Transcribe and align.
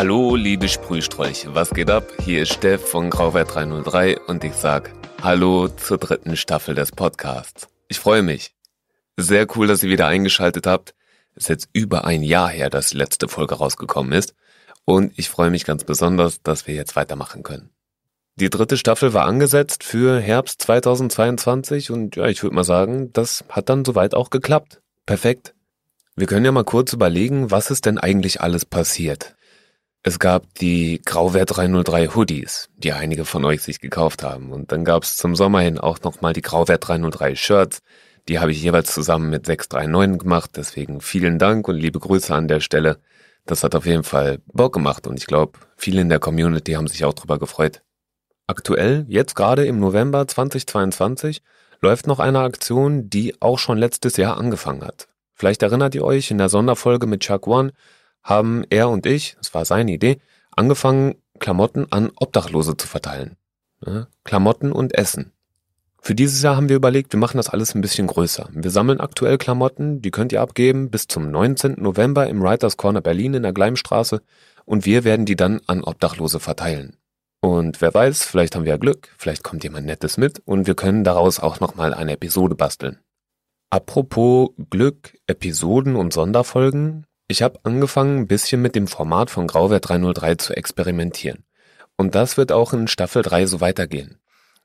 Hallo, 0.00 0.34
liebe 0.34 0.66
Sprühsträuche, 0.66 1.54
was 1.54 1.72
geht 1.72 1.90
ab? 1.90 2.10
Hier 2.24 2.44
ist 2.44 2.54
Steff 2.54 2.88
von 2.88 3.10
Grauwert 3.10 3.54
303 3.54 4.18
und 4.28 4.42
ich 4.44 4.54
sag 4.54 4.90
Hallo 5.20 5.68
zur 5.68 5.98
dritten 5.98 6.38
Staffel 6.38 6.74
des 6.74 6.90
Podcasts. 6.90 7.68
Ich 7.86 8.00
freue 8.00 8.22
mich. 8.22 8.54
Sehr 9.18 9.46
cool, 9.54 9.66
dass 9.66 9.82
ihr 9.82 9.90
wieder 9.90 10.06
eingeschaltet 10.06 10.66
habt. 10.66 10.94
Ist 11.34 11.50
jetzt 11.50 11.68
über 11.74 12.06
ein 12.06 12.22
Jahr 12.22 12.48
her, 12.48 12.70
dass 12.70 12.88
die 12.88 12.96
letzte 12.96 13.28
Folge 13.28 13.56
rausgekommen 13.56 14.12
ist 14.12 14.34
und 14.86 15.12
ich 15.18 15.28
freue 15.28 15.50
mich 15.50 15.66
ganz 15.66 15.84
besonders, 15.84 16.40
dass 16.40 16.66
wir 16.66 16.74
jetzt 16.74 16.96
weitermachen 16.96 17.42
können. 17.42 17.68
Die 18.36 18.48
dritte 18.48 18.78
Staffel 18.78 19.12
war 19.12 19.26
angesetzt 19.26 19.84
für 19.84 20.18
Herbst 20.18 20.62
2022 20.62 21.90
und 21.90 22.16
ja, 22.16 22.26
ich 22.26 22.42
würde 22.42 22.56
mal 22.56 22.64
sagen, 22.64 23.12
das 23.12 23.44
hat 23.50 23.68
dann 23.68 23.84
soweit 23.84 24.14
auch 24.14 24.30
geklappt. 24.30 24.80
Perfekt. 25.04 25.52
Wir 26.16 26.26
können 26.26 26.46
ja 26.46 26.52
mal 26.52 26.64
kurz 26.64 26.94
überlegen, 26.94 27.50
was 27.50 27.70
ist 27.70 27.84
denn 27.84 27.98
eigentlich 27.98 28.40
alles 28.40 28.64
passiert. 28.64 29.36
Es 30.02 30.18
gab 30.18 30.54
die 30.54 31.02
Grauwert 31.04 31.56
303 31.56 32.08
Hoodies, 32.14 32.70
die 32.74 32.92
einige 32.92 33.26
von 33.26 33.44
euch 33.44 33.60
sich 33.60 33.80
gekauft 33.80 34.22
haben. 34.22 34.50
Und 34.50 34.72
dann 34.72 34.82
gab 34.86 35.02
es 35.02 35.18
zum 35.18 35.36
Sommer 35.36 35.60
hin 35.60 35.76
auch 35.76 36.00
nochmal 36.00 36.32
die 36.32 36.40
Grauwert 36.40 36.88
303 36.88 37.34
Shirts. 37.36 37.82
Die 38.26 38.38
habe 38.38 38.50
ich 38.50 38.62
jeweils 38.62 38.94
zusammen 38.94 39.28
mit 39.28 39.44
639 39.44 40.18
gemacht. 40.20 40.52
Deswegen 40.56 41.02
vielen 41.02 41.38
Dank 41.38 41.68
und 41.68 41.76
liebe 41.76 41.98
Grüße 41.98 42.34
an 42.34 42.48
der 42.48 42.60
Stelle. 42.60 42.98
Das 43.44 43.62
hat 43.62 43.74
auf 43.74 43.84
jeden 43.84 44.02
Fall 44.04 44.40
Bock 44.46 44.72
gemacht 44.72 45.06
und 45.06 45.18
ich 45.18 45.26
glaube, 45.26 45.58
viele 45.76 46.00
in 46.00 46.08
der 46.08 46.18
Community 46.18 46.72
haben 46.72 46.86
sich 46.86 47.04
auch 47.04 47.14
drüber 47.14 47.38
gefreut. 47.38 47.82
Aktuell, 48.46 49.04
jetzt 49.06 49.34
gerade 49.34 49.66
im 49.66 49.80
November 49.80 50.26
2022, 50.26 51.42
läuft 51.82 52.06
noch 52.06 52.20
eine 52.20 52.40
Aktion, 52.40 53.10
die 53.10 53.40
auch 53.42 53.58
schon 53.58 53.76
letztes 53.76 54.16
Jahr 54.16 54.38
angefangen 54.38 54.82
hat. 54.82 55.08
Vielleicht 55.34 55.62
erinnert 55.62 55.94
ihr 55.94 56.04
euch, 56.04 56.30
in 56.30 56.38
der 56.38 56.48
Sonderfolge 56.48 57.06
mit 57.06 57.20
Chuck 57.20 57.46
One 57.46 57.72
haben 58.22 58.64
er 58.70 58.88
und 58.88 59.06
ich, 59.06 59.36
das 59.38 59.54
war 59.54 59.64
seine 59.64 59.92
Idee, 59.92 60.20
angefangen, 60.50 61.16
Klamotten 61.38 61.86
an 61.90 62.10
Obdachlose 62.16 62.76
zu 62.76 62.86
verteilen. 62.86 63.36
Ja, 63.84 64.08
Klamotten 64.24 64.72
und 64.72 64.94
Essen. 64.94 65.32
Für 66.02 66.14
dieses 66.14 66.42
Jahr 66.42 66.56
haben 66.56 66.68
wir 66.68 66.76
überlegt, 66.76 67.12
wir 67.12 67.20
machen 67.20 67.36
das 67.36 67.50
alles 67.50 67.74
ein 67.74 67.82
bisschen 67.82 68.06
größer. 68.06 68.48
Wir 68.52 68.70
sammeln 68.70 69.00
aktuell 69.00 69.36
Klamotten, 69.36 70.00
die 70.00 70.10
könnt 70.10 70.32
ihr 70.32 70.40
abgeben 70.40 70.90
bis 70.90 71.06
zum 71.06 71.30
19. 71.30 71.76
November 71.78 72.26
im 72.26 72.42
Writers 72.42 72.78
Corner 72.78 73.02
Berlin 73.02 73.34
in 73.34 73.42
der 73.42 73.52
Gleimstraße 73.52 74.22
und 74.64 74.86
wir 74.86 75.04
werden 75.04 75.26
die 75.26 75.36
dann 75.36 75.60
an 75.66 75.84
Obdachlose 75.84 76.40
verteilen. 76.40 76.96
Und 77.40 77.80
wer 77.80 77.92
weiß, 77.92 78.24
vielleicht 78.24 78.54
haben 78.54 78.64
wir 78.64 78.72
ja 78.72 78.78
Glück, 78.78 79.14
vielleicht 79.18 79.44
kommt 79.44 79.62
jemand 79.64 79.86
Nettes 79.86 80.16
mit 80.16 80.40
und 80.44 80.66
wir 80.66 80.74
können 80.74 81.04
daraus 81.04 81.38
auch 81.38 81.60
nochmal 81.60 81.92
eine 81.92 82.12
Episode 82.12 82.54
basteln. 82.54 82.98
Apropos 83.70 84.50
Glück, 84.70 85.16
Episoden 85.26 85.96
und 85.96 86.12
Sonderfolgen, 86.12 87.06
ich 87.30 87.42
habe 87.42 87.60
angefangen, 87.62 88.18
ein 88.18 88.26
bisschen 88.26 88.60
mit 88.60 88.74
dem 88.74 88.88
Format 88.88 89.30
von 89.30 89.46
Grauwert 89.46 89.88
303 89.88 90.34
zu 90.34 90.56
experimentieren. 90.56 91.44
Und 91.96 92.14
das 92.14 92.36
wird 92.36 92.50
auch 92.50 92.72
in 92.72 92.88
Staffel 92.88 93.22
3 93.22 93.46
so 93.46 93.60
weitergehen. 93.60 94.18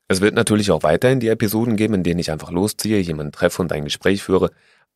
Es 0.08 0.20
wird 0.20 0.34
natürlich 0.34 0.70
auch 0.72 0.82
weiterhin 0.82 1.20
die 1.20 1.28
Episoden 1.28 1.76
geben, 1.76 1.94
in 1.94 2.02
denen 2.02 2.18
ich 2.18 2.30
einfach 2.30 2.50
losziehe, 2.50 2.98
jemanden 2.98 3.32
treffe 3.32 3.62
und 3.62 3.72
ein 3.72 3.84
Gespräch 3.84 4.22
führe, 4.22 4.50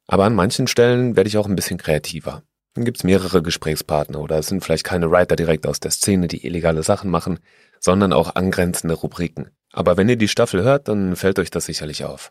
aber 0.09 0.25
an 0.25 0.35
manchen 0.35 0.67
Stellen 0.67 1.15
werde 1.15 1.29
ich 1.29 1.39
auch 1.39 1.47
ein 1.47 1.55
bisschen 1.55 1.79
kreativer. 1.79 2.43
Dann 2.75 2.85
gibt's 2.85 3.05
mehrere 3.05 3.43
Gesprächspartner 3.43 4.21
oder 4.21 4.39
es 4.39 4.49
sind 4.49 4.65
vielleicht 4.65 4.85
keine 4.85 5.11
Writer 5.11 5.37
direkt 5.37 5.67
aus 5.67 5.79
der 5.79 5.93
Szene, 5.93 6.27
die 6.27 6.45
illegale 6.45 6.83
Sachen 6.83 7.11
machen, 7.11 7.39
sondern 7.79 8.13
auch 8.13 8.35
angrenzende 8.35 8.95
Rubriken. 8.95 9.51
Aber 9.73 9.97
wenn 9.97 10.09
ihr 10.09 10.17
die 10.17 10.29
Staffel 10.29 10.63
hört, 10.63 10.89
dann 10.89 11.15
fällt 11.15 11.39
euch 11.39 11.51
das 11.51 11.67
sicherlich 11.67 12.05
auf. 12.05 12.31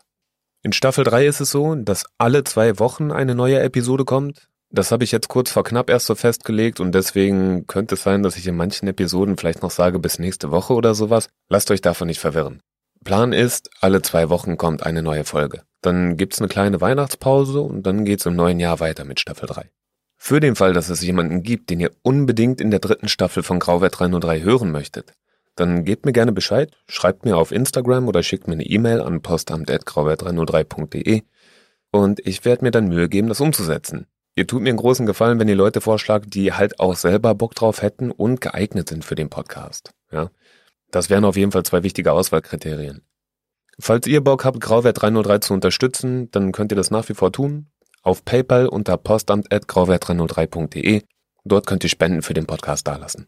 In 0.62 0.72
Staffel 0.72 1.04
3 1.04 1.26
ist 1.26 1.40
es 1.40 1.50
so, 1.50 1.74
dass 1.74 2.04
alle 2.18 2.44
zwei 2.44 2.78
Wochen 2.78 3.10
eine 3.10 3.34
neue 3.34 3.60
Episode 3.60 4.04
kommt. 4.04 4.50
Das 4.72 4.92
habe 4.92 5.02
ich 5.02 5.10
jetzt 5.10 5.28
kurz 5.28 5.50
vor 5.50 5.64
knapp 5.64 5.90
erst 5.90 6.06
so 6.06 6.14
festgelegt 6.14 6.78
und 6.78 6.94
deswegen 6.94 7.66
könnte 7.66 7.96
es 7.96 8.04
sein, 8.04 8.22
dass 8.22 8.36
ich 8.36 8.46
in 8.46 8.56
manchen 8.56 8.86
Episoden 8.86 9.36
vielleicht 9.36 9.62
noch 9.62 9.72
sage 9.72 9.98
bis 9.98 10.20
nächste 10.20 10.52
Woche 10.52 10.74
oder 10.74 10.94
sowas. 10.94 11.28
Lasst 11.48 11.72
euch 11.72 11.80
davon 11.80 12.06
nicht 12.06 12.20
verwirren. 12.20 12.60
Plan 13.04 13.32
ist, 13.32 13.70
alle 13.80 14.02
zwei 14.02 14.28
Wochen 14.28 14.56
kommt 14.56 14.84
eine 14.84 15.02
neue 15.02 15.24
Folge. 15.24 15.62
Dann 15.80 16.16
gibt's 16.16 16.38
eine 16.38 16.48
kleine 16.48 16.80
Weihnachtspause 16.80 17.60
und 17.60 17.84
dann 17.84 18.04
geht's 18.04 18.26
im 18.26 18.36
neuen 18.36 18.60
Jahr 18.60 18.78
weiter 18.78 19.04
mit 19.04 19.18
Staffel 19.18 19.48
3. 19.48 19.70
Für 20.16 20.38
den 20.38 20.54
Fall, 20.54 20.74
dass 20.74 20.90
es 20.90 21.02
jemanden 21.02 21.42
gibt, 21.42 21.70
den 21.70 21.80
ihr 21.80 21.90
unbedingt 22.02 22.60
in 22.60 22.70
der 22.70 22.78
dritten 22.78 23.08
Staffel 23.08 23.42
von 23.42 23.58
Grauwert 23.58 23.98
303 23.98 24.42
hören 24.42 24.70
möchtet, 24.70 25.14
dann 25.56 25.84
gebt 25.84 26.04
mir 26.04 26.12
gerne 26.12 26.32
Bescheid, 26.32 26.76
schreibt 26.86 27.24
mir 27.24 27.38
auf 27.38 27.52
Instagram 27.52 28.06
oder 28.06 28.22
schickt 28.22 28.46
mir 28.46 28.54
eine 28.54 28.66
E-Mail 28.66 29.00
an 29.00 29.22
postamt.grauwert303.de 29.22 31.22
und 31.90 32.20
ich 32.24 32.44
werde 32.44 32.64
mir 32.64 32.70
dann 32.70 32.88
Mühe 32.88 33.08
geben, 33.08 33.28
das 33.28 33.40
umzusetzen. 33.40 34.06
Ihr 34.40 34.46
tut 34.46 34.62
mir 34.62 34.70
einen 34.70 34.78
großen 34.78 35.04
Gefallen, 35.04 35.38
wenn 35.38 35.48
ihr 35.48 35.54
Leute 35.54 35.82
vorschlagt, 35.82 36.34
die 36.34 36.54
halt 36.54 36.80
auch 36.80 36.96
selber 36.96 37.34
Bock 37.34 37.54
drauf 37.54 37.82
hätten 37.82 38.10
und 38.10 38.40
geeignet 38.40 38.88
sind 38.88 39.04
für 39.04 39.14
den 39.14 39.28
Podcast. 39.28 39.92
Ja, 40.10 40.30
das 40.90 41.10
wären 41.10 41.26
auf 41.26 41.36
jeden 41.36 41.52
Fall 41.52 41.64
zwei 41.64 41.82
wichtige 41.82 42.12
Auswahlkriterien. 42.12 43.02
Falls 43.78 44.06
ihr 44.06 44.24
Bock 44.24 44.46
habt, 44.46 44.58
Grauwert 44.58 45.02
303 45.02 45.40
zu 45.40 45.52
unterstützen, 45.52 46.30
dann 46.30 46.52
könnt 46.52 46.72
ihr 46.72 46.76
das 46.76 46.90
nach 46.90 47.06
wie 47.10 47.14
vor 47.14 47.32
tun. 47.32 47.66
Auf 48.02 48.24
PayPal 48.24 48.66
unter 48.66 48.96
postamt.grauwert303.de. 48.96 51.02
Dort 51.44 51.66
könnt 51.66 51.84
ihr 51.84 51.90
Spenden 51.90 52.22
für 52.22 52.32
den 52.32 52.46
Podcast 52.46 52.86
dalassen. 52.86 53.26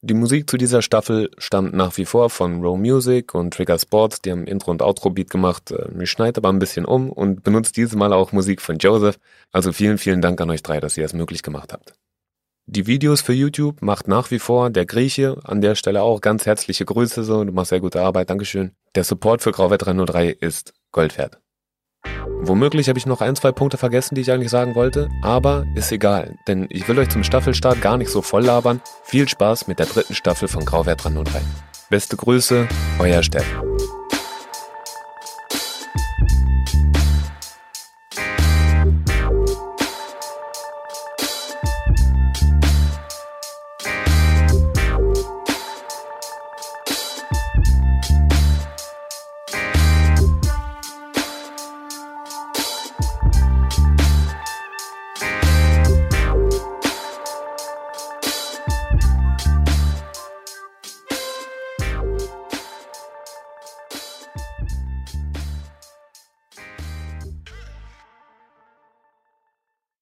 Die 0.00 0.14
Musik 0.14 0.48
zu 0.48 0.56
dieser 0.56 0.80
Staffel 0.80 1.28
stammt 1.38 1.74
nach 1.74 1.96
wie 1.96 2.04
vor 2.04 2.30
von 2.30 2.62
Row 2.62 2.78
Music 2.78 3.34
und 3.34 3.52
Trigger 3.52 3.80
Sports, 3.80 4.22
die 4.22 4.30
haben 4.30 4.46
Intro 4.46 4.70
und 4.70 4.80
Outro 4.80 5.10
Beat 5.10 5.28
gemacht. 5.28 5.72
Äh, 5.72 5.88
ich 6.00 6.10
schneide 6.10 6.38
aber 6.38 6.50
ein 6.50 6.60
bisschen 6.60 6.84
um 6.84 7.10
und 7.10 7.42
benutze 7.42 7.72
dieses 7.72 7.96
Mal 7.96 8.12
auch 8.12 8.30
Musik 8.30 8.62
von 8.62 8.78
Joseph. 8.78 9.18
Also 9.50 9.72
vielen, 9.72 9.98
vielen 9.98 10.20
Dank 10.20 10.40
an 10.40 10.50
euch 10.50 10.62
drei, 10.62 10.78
dass 10.78 10.96
ihr 10.96 11.04
es 11.04 11.14
möglich 11.14 11.42
gemacht 11.42 11.72
habt. 11.72 11.94
Die 12.66 12.86
Videos 12.86 13.22
für 13.22 13.32
YouTube 13.32 13.82
macht 13.82 14.06
nach 14.06 14.30
wie 14.30 14.38
vor 14.38 14.70
der 14.70 14.86
Grieche. 14.86 15.38
An 15.42 15.62
der 15.62 15.74
Stelle 15.74 16.02
auch 16.02 16.20
ganz 16.20 16.46
herzliche 16.46 16.84
Grüße, 16.84 17.24
so. 17.24 17.42
Du 17.42 17.52
machst 17.52 17.70
sehr 17.70 17.80
gute 17.80 18.02
Arbeit, 18.02 18.30
Dankeschön. 18.30 18.72
Der 18.94 19.02
Support 19.02 19.42
für 19.42 19.52
Grauwert 19.52 19.86
303 19.86 20.28
ist 20.28 20.74
Gold 20.92 21.18
wert. 21.18 21.40
Womöglich 22.40 22.88
habe 22.88 22.98
ich 22.98 23.06
noch 23.06 23.20
ein, 23.20 23.36
zwei 23.36 23.52
Punkte 23.52 23.76
vergessen, 23.76 24.14
die 24.14 24.20
ich 24.20 24.32
eigentlich 24.32 24.50
sagen 24.50 24.74
wollte, 24.74 25.08
aber 25.22 25.66
ist 25.74 25.92
egal, 25.92 26.36
denn 26.46 26.66
ich 26.70 26.88
will 26.88 26.98
euch 26.98 27.08
zum 27.08 27.24
Staffelstart 27.24 27.80
gar 27.80 27.98
nicht 27.98 28.10
so 28.10 28.22
voll 28.22 28.44
labern. 28.44 28.80
Viel 29.02 29.28
Spaß 29.28 29.66
mit 29.66 29.78
der 29.78 29.86
dritten 29.86 30.14
Staffel 30.14 30.48
von 30.48 30.64
Grauwert 30.64 31.04
303. 31.04 31.40
Beste 31.90 32.16
Grüße, 32.16 32.68
euer 32.98 33.22
Steffen. 33.22 33.77